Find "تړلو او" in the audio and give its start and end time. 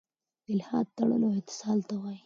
0.97-1.37